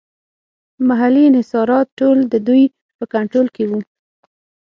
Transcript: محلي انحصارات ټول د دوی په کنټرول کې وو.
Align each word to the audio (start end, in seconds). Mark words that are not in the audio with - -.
محلي 0.87 1.23
انحصارات 1.27 1.87
ټول 1.99 2.17
د 2.33 2.35
دوی 2.47 2.63
په 2.97 3.03
کنټرول 3.13 3.47
کې 3.55 3.63
وو. 3.69 3.79